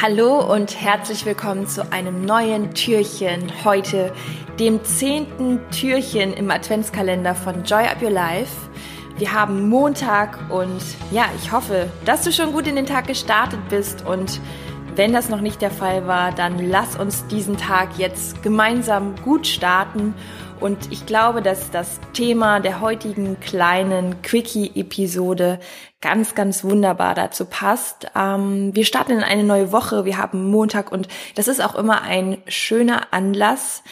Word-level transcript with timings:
Hallo 0.00 0.38
und 0.54 0.80
herzlich 0.80 1.26
willkommen 1.26 1.66
zu 1.66 1.90
einem 1.90 2.24
neuen 2.24 2.72
Türchen. 2.72 3.50
Heute 3.64 4.12
dem 4.60 4.84
zehnten 4.84 5.58
Türchen 5.72 6.32
im 6.34 6.52
Adventskalender 6.52 7.34
von 7.34 7.64
Joy 7.64 7.82
Up 7.82 8.00
Your 8.00 8.10
Life. 8.10 8.54
Wir 9.16 9.32
haben 9.32 9.68
Montag 9.68 10.38
und 10.52 10.80
ja, 11.10 11.24
ich 11.36 11.50
hoffe, 11.50 11.90
dass 12.04 12.22
du 12.22 12.30
schon 12.30 12.52
gut 12.52 12.68
in 12.68 12.76
den 12.76 12.86
Tag 12.86 13.08
gestartet 13.08 13.58
bist 13.70 14.06
und 14.06 14.40
wenn 14.94 15.12
das 15.12 15.30
noch 15.30 15.40
nicht 15.40 15.60
der 15.62 15.72
Fall 15.72 16.06
war, 16.06 16.30
dann 16.30 16.70
lass 16.70 16.94
uns 16.94 17.26
diesen 17.26 17.56
Tag 17.56 17.98
jetzt 17.98 18.40
gemeinsam 18.44 19.16
gut 19.24 19.48
starten 19.48 20.14
und 20.60 20.92
ich 20.92 21.06
glaube, 21.06 21.42
dass 21.42 21.70
das 21.70 22.00
Thema 22.12 22.60
der 22.60 22.80
heutigen 22.80 23.38
kleinen 23.40 24.22
Quickie-Episode 24.22 25.60
ganz, 26.00 26.34
ganz 26.34 26.64
wunderbar 26.64 27.14
dazu 27.14 27.44
passt. 27.44 28.06
Ähm, 28.14 28.74
wir 28.74 28.84
starten 28.84 29.12
in 29.12 29.22
eine 29.22 29.44
neue 29.44 29.72
Woche. 29.72 30.04
Wir 30.04 30.18
haben 30.18 30.50
Montag 30.50 30.92
und 30.92 31.08
das 31.34 31.48
ist 31.48 31.62
auch 31.62 31.74
immer 31.74 32.02
ein 32.02 32.38
schöner 32.46 33.12
Anlass, 33.12 33.82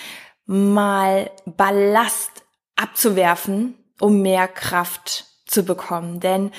mal 0.46 1.30
Ballast 1.44 2.30
abzuwerfen, 2.76 3.74
um 4.00 4.22
mehr 4.22 4.48
Kraft 4.48 5.26
zu 5.46 5.64
bekommen. 5.64 6.20
Denn 6.20 6.52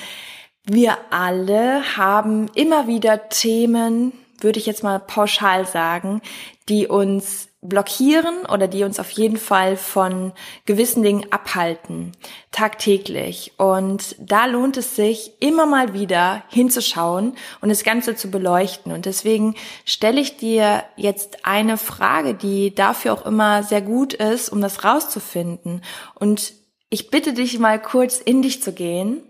wir 0.64 0.96
alle 1.10 1.96
haben 1.96 2.48
immer 2.54 2.86
wieder 2.86 3.28
Themen, 3.28 4.12
würde 4.40 4.58
ich 4.58 4.66
jetzt 4.66 4.82
mal 4.82 5.00
pauschal 5.00 5.66
sagen, 5.66 6.20
die 6.68 6.86
uns 6.86 7.47
blockieren 7.60 8.46
oder 8.46 8.68
die 8.68 8.84
uns 8.84 9.00
auf 9.00 9.10
jeden 9.10 9.36
Fall 9.36 9.76
von 9.76 10.32
gewissen 10.64 11.02
Dingen 11.02 11.26
abhalten, 11.32 12.12
tagtäglich. 12.52 13.52
Und 13.58 14.14
da 14.20 14.46
lohnt 14.46 14.76
es 14.76 14.94
sich, 14.94 15.32
immer 15.40 15.66
mal 15.66 15.92
wieder 15.92 16.44
hinzuschauen 16.48 17.36
und 17.60 17.68
das 17.68 17.82
Ganze 17.82 18.14
zu 18.14 18.30
beleuchten. 18.30 18.92
Und 18.92 19.06
deswegen 19.06 19.56
stelle 19.84 20.20
ich 20.20 20.36
dir 20.36 20.84
jetzt 20.96 21.44
eine 21.44 21.78
Frage, 21.78 22.34
die 22.34 22.74
dafür 22.74 23.12
auch 23.12 23.26
immer 23.26 23.64
sehr 23.64 23.82
gut 23.82 24.14
ist, 24.14 24.50
um 24.50 24.60
das 24.60 24.84
rauszufinden. 24.84 25.82
Und 26.14 26.52
ich 26.90 27.10
bitte 27.10 27.32
dich 27.32 27.58
mal 27.58 27.82
kurz 27.82 28.18
in 28.18 28.40
dich 28.40 28.62
zu 28.62 28.72
gehen 28.72 29.20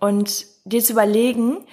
und 0.00 0.44
dir 0.64 0.82
zu 0.82 0.92
überlegen, 0.92 1.64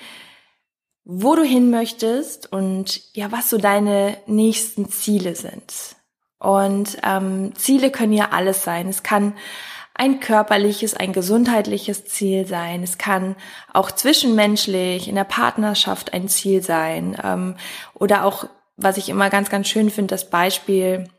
wo 1.05 1.35
du 1.35 1.43
hin 1.43 1.71
möchtest 1.71 2.51
und 2.51 3.01
ja, 3.15 3.31
was 3.31 3.49
so 3.49 3.57
deine 3.57 4.17
nächsten 4.27 4.89
Ziele 4.89 5.35
sind. 5.35 5.97
Und 6.43 6.97
ähm, 7.03 7.55
Ziele 7.55 7.89
können 7.89 8.13
ja 8.13 8.29
alles 8.31 8.63
sein. 8.63 8.89
Es 8.89 9.01
kann 9.01 9.33
ein 9.95 10.19
körperliches, 10.19 10.93
ein 10.93 11.13
gesundheitliches 11.13 12.05
Ziel 12.05 12.45
sein. 12.45 12.83
Es 12.83 12.97
kann 12.97 13.35
auch 13.71 13.91
zwischenmenschlich 13.91 15.07
in 15.07 15.15
der 15.15 15.23
Partnerschaft 15.23 16.13
ein 16.13 16.27
Ziel 16.27 16.61
sein. 16.61 17.17
Ähm, 17.23 17.55
oder 17.93 18.25
auch, 18.25 18.49
was 18.75 18.97
ich 18.97 19.07
immer 19.07 19.29
ganz, 19.29 19.49
ganz 19.49 19.69
schön 19.69 19.89
finde, 19.89 20.13
das 20.13 20.29
Beispiel, 20.29 21.09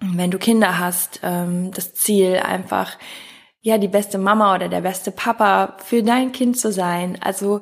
wenn 0.00 0.32
du 0.32 0.38
Kinder 0.38 0.78
hast, 0.78 1.20
ähm, 1.22 1.70
das 1.72 1.94
Ziel 1.94 2.36
einfach, 2.44 2.98
ja, 3.60 3.78
die 3.78 3.88
beste 3.88 4.18
Mama 4.18 4.54
oder 4.54 4.68
der 4.68 4.80
beste 4.80 5.12
Papa 5.12 5.76
für 5.84 6.02
dein 6.02 6.32
Kind 6.32 6.58
zu 6.58 6.72
sein. 6.72 7.18
Also 7.22 7.60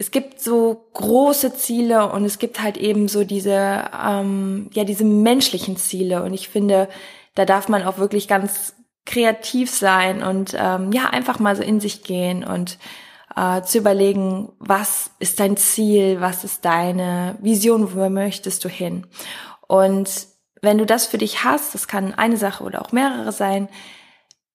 es 0.00 0.10
gibt 0.10 0.40
so 0.40 0.88
große 0.94 1.54
Ziele 1.54 2.10
und 2.10 2.24
es 2.24 2.38
gibt 2.38 2.62
halt 2.62 2.78
eben 2.78 3.06
so 3.06 3.22
diese, 3.22 3.84
ähm, 4.02 4.70
ja, 4.72 4.84
diese 4.84 5.04
menschlichen 5.04 5.76
Ziele. 5.76 6.22
Und 6.22 6.32
ich 6.32 6.48
finde, 6.48 6.88
da 7.34 7.44
darf 7.44 7.68
man 7.68 7.82
auch 7.82 7.98
wirklich 7.98 8.26
ganz 8.26 8.72
kreativ 9.04 9.70
sein 9.70 10.22
und 10.22 10.56
ähm, 10.58 10.90
ja, 10.92 11.10
einfach 11.10 11.38
mal 11.38 11.54
so 11.54 11.62
in 11.62 11.80
sich 11.80 12.02
gehen 12.02 12.44
und 12.44 12.78
äh, 13.36 13.60
zu 13.60 13.76
überlegen, 13.76 14.50
was 14.58 15.10
ist 15.18 15.38
dein 15.38 15.58
Ziel, 15.58 16.22
was 16.22 16.44
ist 16.44 16.64
deine 16.64 17.36
Vision, 17.42 17.94
wo 17.94 18.08
möchtest 18.08 18.64
du 18.64 18.70
hin? 18.70 19.06
Und 19.68 20.28
wenn 20.62 20.78
du 20.78 20.86
das 20.86 21.04
für 21.04 21.18
dich 21.18 21.44
hast, 21.44 21.74
das 21.74 21.88
kann 21.88 22.14
eine 22.14 22.38
Sache 22.38 22.64
oder 22.64 22.80
auch 22.80 22.92
mehrere 22.92 23.32
sein, 23.32 23.68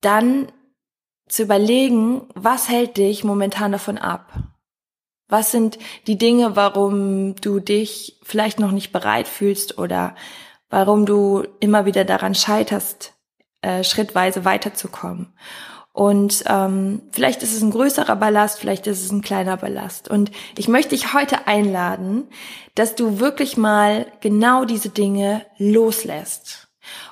dann 0.01 0.51
zu 1.29 1.43
überlegen, 1.43 2.29
was 2.33 2.67
hält 2.67 2.97
dich 2.97 3.23
momentan 3.23 3.71
davon 3.71 3.99
ab? 3.99 4.33
Was 5.27 5.51
sind 5.51 5.79
die 6.07 6.17
Dinge, 6.17 6.55
warum 6.55 7.35
du 7.35 7.59
dich 7.59 8.19
vielleicht 8.23 8.59
noch 8.59 8.71
nicht 8.71 8.91
bereit 8.91 9.27
fühlst 9.27 9.77
oder 9.77 10.15
warum 10.69 11.05
du 11.05 11.43
immer 11.59 11.85
wieder 11.85 12.05
daran 12.05 12.35
scheiterst, 12.35 13.13
äh, 13.61 13.83
schrittweise 13.83 14.45
weiterzukommen? 14.45 15.33
Und 15.95 16.43
ähm, 16.47 17.03
vielleicht 17.11 17.41
ist 17.41 17.55
es 17.55 17.61
ein 17.61 17.71
größerer 17.71 18.17
Ballast, 18.17 18.59
vielleicht 18.59 18.85
ist 18.85 19.01
es 19.01 19.13
ein 19.13 19.21
kleiner 19.21 19.55
Ballast. 19.55 20.09
Und 20.09 20.29
ich 20.57 20.67
möchte 20.67 20.89
dich 20.89 21.13
heute 21.13 21.47
einladen, 21.47 22.27
dass 22.75 22.95
du 22.95 23.21
wirklich 23.21 23.55
mal 23.55 24.05
genau 24.19 24.65
diese 24.65 24.89
Dinge 24.89 25.45
loslässt. 25.57 26.67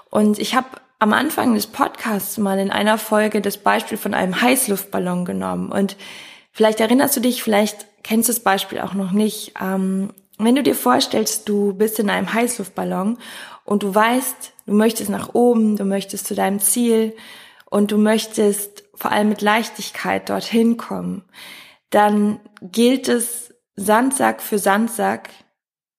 Und 0.09 0.37
ich 0.37 0.53
habe 0.53 0.67
am 0.99 1.13
Anfang 1.13 1.53
des 1.53 1.67
Podcasts 1.67 2.37
mal 2.37 2.59
in 2.59 2.71
einer 2.71 2.97
Folge 2.97 3.39
das 3.39 3.57
Beispiel 3.57 3.97
von 3.97 4.13
einem 4.13 4.41
Heißluftballon 4.41 5.23
genommen. 5.23 5.71
Und 5.71 5.95
vielleicht 6.51 6.81
erinnerst 6.81 7.15
du 7.15 7.21
dich, 7.21 7.41
vielleicht 7.41 7.87
kennst 8.03 8.29
das 8.29 8.41
Beispiel 8.41 8.79
auch 8.79 8.93
noch 8.93 9.11
nicht. 9.11 9.53
Ähm, 9.61 10.13
wenn 10.37 10.55
du 10.55 10.63
dir 10.63 10.75
vorstellst, 10.75 11.47
du 11.47 11.73
bist 11.73 11.99
in 11.99 12.09
einem 12.09 12.33
Heißluftballon 12.33 13.17
und 13.65 13.83
du 13.83 13.93
weißt, 13.93 14.53
du 14.65 14.73
möchtest 14.73 15.09
nach 15.09 15.33
oben, 15.33 15.77
du 15.77 15.85
möchtest 15.85 16.27
zu 16.27 16.35
deinem 16.35 16.59
Ziel 16.59 17.15
und 17.69 17.91
du 17.91 17.97
möchtest 17.97 18.83
vor 18.95 19.11
allem 19.11 19.29
mit 19.29 19.41
Leichtigkeit 19.41 20.29
dorthin 20.29 20.77
kommen, 20.77 21.23
dann 21.89 22.39
gilt 22.61 23.07
es, 23.07 23.53
Sandsack 23.75 24.41
für 24.43 24.59
Sandsack 24.59 25.29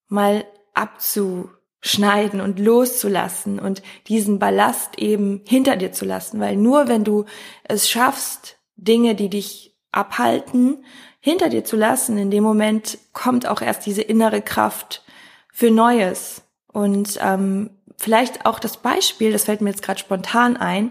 mal 0.07 0.45
abzuschneiden 0.75 2.41
und 2.41 2.61
loszulassen 2.61 3.59
und 3.59 3.83
diesen 4.07 4.39
Ballast 4.39 4.99
eben 4.99 5.43
hinter 5.47 5.77
dir 5.77 5.91
zu 5.91 6.05
lassen, 6.05 6.39
weil 6.39 6.57
nur 6.57 6.87
wenn 6.87 7.03
du 7.03 7.25
es 7.65 7.91
schaffst, 7.91 8.59
Dinge, 8.77 9.15
die 9.15 9.29
dich 9.29 9.77
abhalten, 9.91 10.85
hinter 11.25 11.49
dir 11.49 11.65
zu 11.65 11.77
lassen, 11.77 12.19
in 12.19 12.31
dem 12.31 12.45
Moment 12.45 12.99
kommt 13.15 13.47
auch 13.47 13.63
erst 13.63 13.87
diese 13.87 14.03
innere 14.03 14.43
Kraft 14.43 15.03
für 15.51 15.71
Neues. 15.71 16.43
Und 16.67 17.19
ähm, 17.23 17.71
vielleicht 17.97 18.45
auch 18.45 18.59
das 18.59 18.77
Beispiel, 18.77 19.33
das 19.33 19.45
fällt 19.45 19.63
mir 19.63 19.71
jetzt 19.71 19.83
gerade 19.83 19.99
spontan 19.99 20.59
ein, 20.59 20.91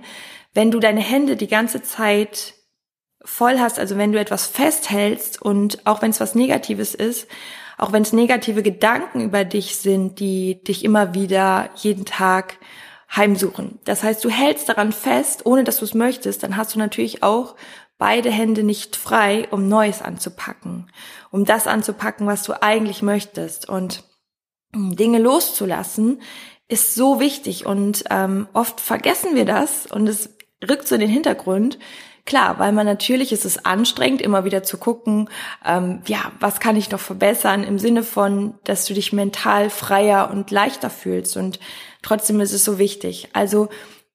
wenn 0.55 0.71
du 0.71 0.79
deine 0.79 1.01
Hände 1.01 1.35
die 1.35 1.47
ganze 1.47 1.83
Zeit 1.83 2.55
voll 3.23 3.59
hast, 3.59 3.77
also 3.77 3.95
wenn 3.95 4.11
du 4.11 4.19
etwas 4.19 4.47
festhältst 4.47 5.39
und 5.39 5.85
auch 5.85 6.01
wenn 6.01 6.09
es 6.09 6.19
was 6.19 6.33
Negatives 6.33 6.95
ist, 6.95 7.27
auch 7.77 7.91
wenn 7.91 8.01
es 8.01 8.11
negative 8.11 8.63
Gedanken 8.63 9.21
über 9.21 9.45
dich 9.45 9.75
sind, 9.75 10.19
die 10.19 10.63
dich 10.63 10.83
immer 10.83 11.13
wieder 11.13 11.69
jeden 11.75 12.05
Tag 12.05 12.57
heimsuchen. 13.15 13.77
Das 13.85 14.01
heißt, 14.01 14.25
du 14.25 14.31
hältst 14.31 14.67
daran 14.67 14.93
fest, 14.93 15.45
ohne 15.45 15.63
dass 15.63 15.77
du 15.77 15.85
es 15.85 15.93
möchtest, 15.93 16.41
dann 16.41 16.57
hast 16.57 16.73
du 16.73 16.79
natürlich 16.79 17.21
auch 17.21 17.55
beide 17.97 18.31
Hände 18.31 18.63
nicht 18.63 18.95
frei, 18.95 19.47
um 19.51 19.67
Neues 19.67 20.01
anzupacken, 20.01 20.91
um 21.31 21.45
das 21.45 21.67
anzupacken, 21.67 22.27
was 22.27 22.43
du 22.43 22.61
eigentlich 22.61 23.01
möchtest. 23.01 23.69
Und 23.69 24.03
Dinge 24.75 25.19
loszulassen 25.19 26.21
ist 26.67 26.95
so 26.95 27.19
wichtig 27.19 27.65
und 27.65 28.03
ähm, 28.09 28.47
oft 28.53 28.79
vergessen 28.79 29.35
wir 29.35 29.45
das 29.45 29.85
und 29.85 30.07
es 30.07 30.35
rückt 30.67 30.87
so 30.87 30.95
in 30.95 31.01
den 31.01 31.09
Hintergrund. 31.09 31.77
Klar, 32.25 32.57
weil 32.57 32.71
man 32.71 32.85
natürlich 32.85 33.33
ist 33.33 33.43
es 33.43 33.65
anstrengend, 33.65 34.21
immer 34.21 34.45
wieder 34.45 34.63
zu 34.63 34.77
gucken, 34.77 35.29
ähm, 35.65 36.01
ja, 36.07 36.31
was 36.39 36.61
kann 36.61 36.77
ich 36.77 36.89
noch 36.89 37.01
verbessern 37.01 37.65
im 37.65 37.77
Sinne 37.77 38.01
von, 38.01 38.55
dass 38.63 38.85
du 38.85 38.93
dich 38.93 39.11
mental 39.11 39.69
freier 39.69 40.31
und 40.31 40.49
leichter 40.49 40.89
fühlst 40.89 41.35
und 41.35 41.59
trotzdem 42.01 42.39
ist 42.39 42.53
es 42.53 42.63
so 42.63 42.79
wichtig. 42.79 43.29
Also 43.33 43.67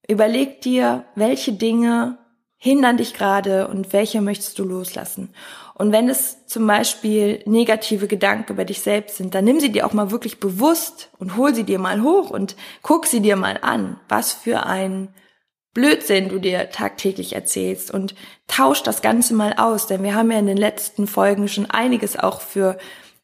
überleg 0.09 0.63
dir, 0.63 1.05
welche 1.15 1.53
Dinge 1.53 2.19
hindern 2.59 2.97
dich 2.97 3.15
gerade 3.15 3.69
und 3.69 3.93
welche 3.93 4.21
möchtest 4.21 4.59
du 4.59 4.65
loslassen? 4.65 5.33
Und 5.75 5.93
wenn 5.93 6.09
es 6.09 6.45
zum 6.47 6.67
Beispiel 6.67 7.41
negative 7.47 8.09
Gedanken 8.09 8.53
über 8.53 8.65
dich 8.65 8.81
selbst 8.81 9.17
sind, 9.17 9.35
dann 9.35 9.45
nimm 9.45 9.61
sie 9.61 9.71
dir 9.71 9.87
auch 9.87 9.93
mal 9.93 10.11
wirklich 10.11 10.41
bewusst 10.41 11.09
und 11.19 11.37
hol 11.37 11.55
sie 11.55 11.63
dir 11.63 11.79
mal 11.79 12.03
hoch 12.03 12.31
und 12.31 12.57
guck 12.83 13.07
sie 13.07 13.21
dir 13.21 13.37
mal 13.37 13.59
an, 13.63 14.01
was 14.09 14.33
für 14.33 14.67
ein 14.67 15.15
Blödsinn 15.73 16.29
du 16.29 16.41
dir 16.41 16.71
tagtäglich 16.71 17.35
erzählst 17.35 17.93
und 17.93 18.17
tausch 18.49 18.83
das 18.83 19.03
Ganze 19.03 19.35
mal 19.35 19.55
aus, 19.57 19.87
denn 19.87 20.03
wir 20.03 20.17
haben 20.17 20.33
ja 20.33 20.39
in 20.41 20.47
den 20.47 20.57
letzten 20.57 21.07
Folgen 21.07 21.47
schon 21.47 21.71
einiges 21.71 22.19
auch 22.19 22.41
für 22.41 22.77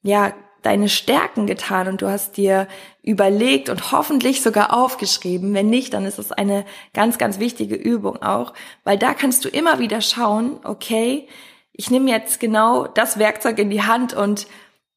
ja 0.02 0.32
deine 0.64 0.88
Stärken 0.88 1.46
getan 1.46 1.88
und 1.88 2.02
du 2.02 2.08
hast 2.08 2.36
dir 2.36 2.66
überlegt 3.02 3.68
und 3.68 3.92
hoffentlich 3.92 4.42
sogar 4.42 4.72
aufgeschrieben. 4.72 5.52
Wenn 5.52 5.68
nicht, 5.68 5.92
dann 5.92 6.06
ist 6.06 6.18
es 6.18 6.32
eine 6.32 6.64
ganz, 6.94 7.18
ganz 7.18 7.38
wichtige 7.38 7.74
Übung 7.74 8.22
auch, 8.22 8.54
weil 8.82 8.98
da 8.98 9.14
kannst 9.14 9.44
du 9.44 9.48
immer 9.48 9.78
wieder 9.78 10.00
schauen, 10.00 10.58
okay, 10.64 11.28
ich 11.72 11.90
nehme 11.90 12.10
jetzt 12.10 12.40
genau 12.40 12.86
das 12.86 13.18
Werkzeug 13.18 13.58
in 13.58 13.68
die 13.68 13.82
Hand 13.82 14.14
und 14.14 14.46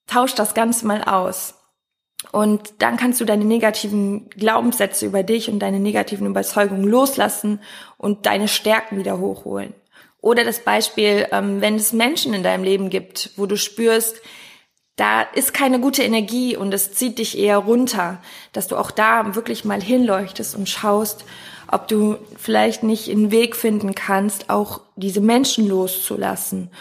tausch 0.05 0.35
das 0.35 0.53
Ganze 0.53 0.87
mal 0.87 1.03
aus. 1.03 1.55
Und 2.31 2.81
dann 2.81 2.97
kannst 2.97 3.19
du 3.19 3.25
deine 3.25 3.45
negativen 3.45 4.29
Glaubenssätze 4.29 5.05
über 5.05 5.23
dich 5.23 5.49
und 5.49 5.59
deine 5.59 5.79
negativen 5.79 6.27
Überzeugungen 6.27 6.83
loslassen 6.83 7.59
und 7.97 8.25
deine 8.25 8.47
Stärken 8.47 8.97
wieder 8.97 9.19
hochholen. 9.19 9.73
Oder 10.21 10.43
das 10.43 10.59
Beispiel, 10.59 11.27
ähm, 11.31 11.61
wenn 11.61 11.75
es 11.75 11.93
Menschen 11.93 12.33
in 12.33 12.43
deinem 12.43 12.63
Leben 12.63 12.89
gibt, 12.89 13.31
wo 13.37 13.45
du 13.45 13.57
spürst, 13.57 14.21
da 14.97 15.21
ist 15.21 15.53
keine 15.53 15.79
gute 15.79 16.03
Energie 16.03 16.57
und 16.57 16.73
es 16.73 16.91
zieht 16.91 17.19
dich 17.19 17.37
eher 17.37 17.59
runter, 17.59 18.17
dass 18.51 18.67
du 18.67 18.75
auch 18.75 18.91
da 18.91 19.35
wirklich 19.35 19.63
mal 19.63 19.81
hinleuchtest 19.81 20.55
und 20.55 20.67
schaust, 20.67 21.23
ob 21.71 21.87
du 21.87 22.17
vielleicht 22.37 22.83
nicht 22.83 23.09
einen 23.09 23.31
Weg 23.31 23.55
finden 23.55 23.93
kannst, 23.93 24.49
auch 24.49 24.81
diese 24.95 25.21
Menschen 25.21 25.67
loszulassen. 25.67 26.71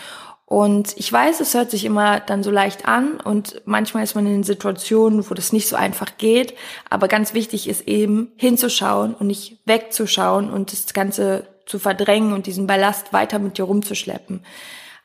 Und 0.46 0.94
ich 0.96 1.12
weiß, 1.12 1.40
es 1.40 1.54
hört 1.54 1.72
sich 1.72 1.84
immer 1.84 2.20
dann 2.20 2.44
so 2.44 2.52
leicht 2.52 2.86
an 2.86 3.20
und 3.20 3.60
manchmal 3.64 4.04
ist 4.04 4.14
man 4.14 4.26
in 4.26 4.44
Situationen, 4.44 5.28
wo 5.28 5.34
das 5.34 5.52
nicht 5.52 5.68
so 5.68 5.76
einfach 5.76 6.18
geht. 6.18 6.54
Aber 6.88 7.08
ganz 7.08 7.34
wichtig 7.34 7.68
ist 7.68 7.88
eben 7.88 8.32
hinzuschauen 8.36 9.12
und 9.14 9.26
nicht 9.26 9.58
wegzuschauen 9.66 10.50
und 10.50 10.72
das 10.72 10.94
Ganze 10.94 11.48
zu 11.66 11.80
verdrängen 11.80 12.32
und 12.32 12.46
diesen 12.46 12.68
Ballast 12.68 13.12
weiter 13.12 13.40
mit 13.40 13.58
dir 13.58 13.64
rumzuschleppen. 13.64 14.44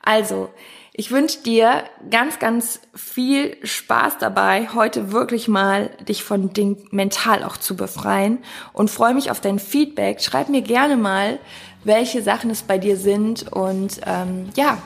Also, 0.02 0.50
ich 0.94 1.10
wünsche 1.10 1.38
dir 1.38 1.84
ganz, 2.10 2.38
ganz 2.38 2.80
viel 2.94 3.56
Spaß 3.62 4.18
dabei, 4.18 4.68
heute 4.74 5.10
wirklich 5.10 5.48
mal 5.48 5.90
dich 6.06 6.22
von 6.22 6.52
Ding 6.52 6.86
mental 6.90 7.44
auch 7.44 7.56
zu 7.56 7.76
befreien 7.76 8.38
und 8.74 8.90
freue 8.90 9.14
mich 9.14 9.30
auf 9.30 9.40
dein 9.40 9.58
Feedback. 9.58 10.20
Schreib 10.20 10.50
mir 10.50 10.60
gerne 10.60 10.98
mal, 10.98 11.38
welche 11.82 12.22
Sachen 12.22 12.50
es 12.50 12.62
bei 12.62 12.76
dir 12.76 12.98
sind 12.98 13.50
und 13.50 14.02
ähm, 14.04 14.50
ja, 14.54 14.76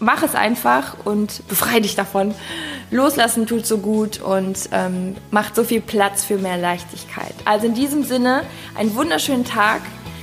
mach 0.00 0.22
es 0.22 0.34
einfach 0.34 0.96
und 1.06 1.46
befreie 1.48 1.80
dich 1.80 1.96
davon. 1.96 2.34
Loslassen 2.90 3.46
tut 3.46 3.66
so 3.66 3.78
gut 3.78 4.20
und 4.20 4.68
ähm, 4.72 5.16
macht 5.30 5.54
so 5.56 5.64
viel 5.64 5.80
Platz 5.80 6.24
für 6.24 6.36
mehr 6.36 6.58
Leichtigkeit. 6.58 7.34
Also 7.46 7.66
in 7.66 7.74
diesem 7.74 8.04
Sinne, 8.04 8.42
einen 8.76 8.94
wunderschönen 8.94 9.46
Tag. 9.46 9.80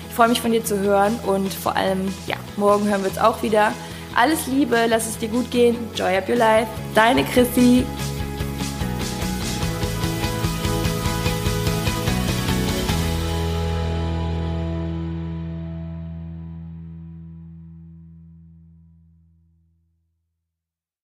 Ich 0.10 0.16
freue 0.16 0.30
mich 0.30 0.42
von 0.42 0.52
dir 0.52 0.64
zu 0.64 0.80
hören 0.80 1.20
und 1.26 1.54
vor 1.54 1.76
allem, 1.76 2.14
ja, 2.28 2.38
morgen 2.58 2.88
hören 2.88 3.02
wir 3.02 3.10
uns 3.10 3.18
auch 3.18 3.42
wieder. 3.42 3.74
Alles 4.16 4.48
Liebe, 4.48 4.86
lass 4.88 5.08
es 5.08 5.18
dir 5.18 5.28
gut 5.28 5.52
gehen. 5.52 5.76
Joy 5.94 6.18
up 6.18 6.30
your 6.30 6.38
life. 6.38 6.68
Deine 6.96 7.24
Chrissy. 7.26 7.86